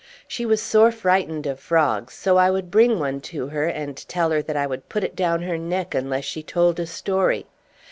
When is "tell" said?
4.07-4.31